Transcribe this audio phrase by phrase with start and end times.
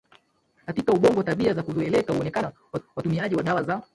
[0.65, 3.81] katika ubongo Tabia za kuzoeleka huonekana katika watumiaji wa dawa za